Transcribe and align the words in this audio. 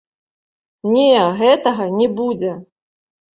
Не, 0.93 1.11
гэтага 1.41 1.85
не 1.99 2.07
будзе! 2.21 2.51